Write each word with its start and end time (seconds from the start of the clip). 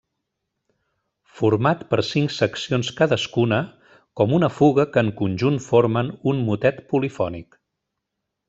Format 1.41 1.83
per 1.91 1.99
cinc 2.07 2.33
seccions 2.37 2.89
cadascuna 3.01 3.59
com 4.21 4.35
una 4.39 4.51
fuga 4.57 4.89
que 4.97 5.05
en 5.07 5.15
conjunt 5.23 5.63
formen 5.69 6.11
un 6.33 6.45
motet 6.49 6.85
polifònic. 6.95 7.63